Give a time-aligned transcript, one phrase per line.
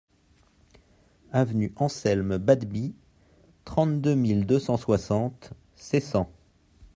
[1.31, 2.95] Avenue Anselme Batbie,
[3.65, 6.27] trente-deux mille deux cent soixante Seissan